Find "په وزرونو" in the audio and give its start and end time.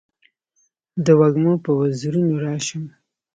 1.63-2.33